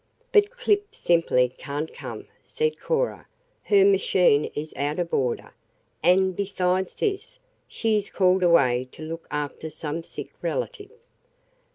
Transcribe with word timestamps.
"But 0.31 0.49
Clip 0.49 0.95
simply 0.95 1.49
can't 1.59 1.93
come," 1.93 2.25
said 2.43 2.79
Cora. 2.79 3.27
"Her 3.65 3.85
machine 3.85 4.45
is 4.55 4.73
out 4.75 4.97
of 4.97 5.13
order, 5.13 5.53
and, 6.01 6.35
besides 6.35 6.95
this, 6.95 7.37
she 7.67 7.99
is 7.99 8.09
called 8.09 8.41
away 8.41 8.87
to 8.93 9.03
look 9.03 9.27
after 9.29 9.69
some 9.69 10.01
sick 10.01 10.31
relative." 10.41 10.89